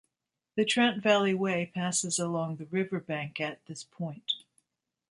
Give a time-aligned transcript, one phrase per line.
[0.55, 4.33] The Trent Valley Way passes along the riverbank at this point.